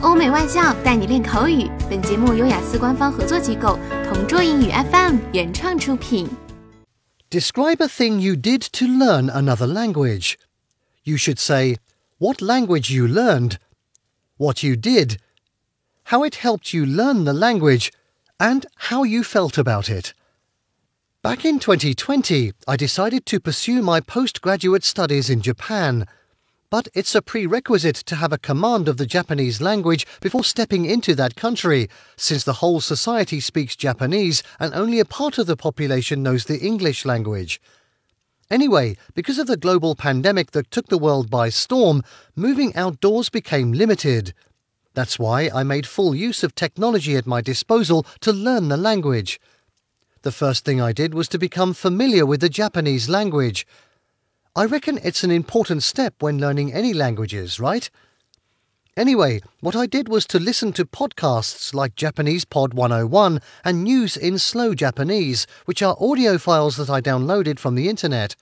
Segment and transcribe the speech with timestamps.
[0.00, 1.69] 欧美外教带你练口语。
[1.89, 6.27] 本节目由雅思官方合作机构同桌英语 FM 原创出品。
[7.29, 10.35] Describe a thing you did to learn another language.
[11.03, 11.77] You should say
[12.17, 13.57] what language you learned,
[14.37, 15.17] what you did,
[16.05, 17.89] how it helped you learn the language,
[18.37, 20.13] and how you felt about it.
[21.21, 26.07] Back in 2020, I decided to pursue my postgraduate studies in Japan.
[26.71, 31.13] But it's a prerequisite to have a command of the Japanese language before stepping into
[31.15, 36.23] that country, since the whole society speaks Japanese and only a part of the population
[36.23, 37.59] knows the English language.
[38.49, 42.03] Anyway, because of the global pandemic that took the world by storm,
[42.37, 44.33] moving outdoors became limited.
[44.93, 49.41] That's why I made full use of technology at my disposal to learn the language.
[50.21, 53.67] The first thing I did was to become familiar with the Japanese language.
[54.53, 57.89] I reckon it's an important step when learning any languages, right?
[58.97, 64.17] Anyway, what I did was to listen to podcasts like Japanese Pod 101 and News
[64.17, 68.35] in Slow Japanese, which are audio files that I downloaded from the internet.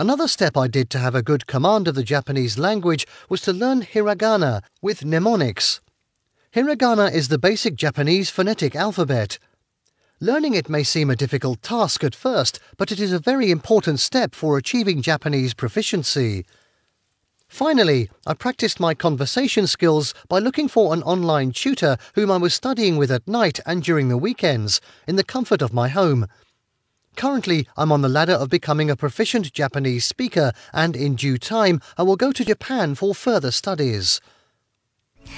[0.00, 3.52] Another step I did to have a good command of the Japanese language was to
[3.52, 5.80] learn hiragana with mnemonics.
[6.56, 9.38] Hiragana is the basic Japanese phonetic alphabet.
[10.20, 14.00] Learning it may seem a difficult task at first, but it is a very important
[14.00, 16.44] step for achieving Japanese proficiency.
[17.46, 22.52] Finally, I practiced my conversation skills by looking for an online tutor whom I was
[22.52, 26.26] studying with at night and during the weekends, in the comfort of my home.
[27.14, 31.80] Currently, I'm on the ladder of becoming a proficient Japanese speaker, and in due time,
[31.96, 34.20] I will go to Japan for further studies.